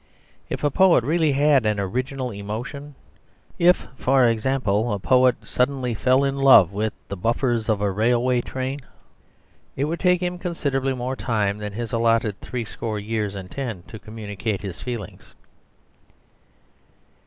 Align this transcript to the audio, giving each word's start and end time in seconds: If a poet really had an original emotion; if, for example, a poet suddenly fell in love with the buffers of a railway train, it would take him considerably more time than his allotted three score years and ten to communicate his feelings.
If 0.49 0.63
a 0.63 0.71
poet 0.71 1.03
really 1.03 1.33
had 1.33 1.63
an 1.63 1.79
original 1.79 2.31
emotion; 2.31 2.95
if, 3.59 3.85
for 3.95 4.25
example, 4.25 4.91
a 4.93 4.97
poet 4.97 5.35
suddenly 5.43 5.93
fell 5.93 6.23
in 6.23 6.37
love 6.39 6.71
with 6.73 6.91
the 7.07 7.15
buffers 7.15 7.69
of 7.69 7.81
a 7.81 7.91
railway 7.91 8.41
train, 8.41 8.79
it 9.75 9.85
would 9.85 9.99
take 9.99 10.19
him 10.21 10.39
considerably 10.39 10.95
more 10.95 11.15
time 11.15 11.59
than 11.59 11.73
his 11.73 11.93
allotted 11.93 12.41
three 12.41 12.65
score 12.65 12.97
years 12.97 13.35
and 13.35 13.51
ten 13.51 13.83
to 13.83 13.99
communicate 13.99 14.61
his 14.61 14.81
feelings. 14.81 15.35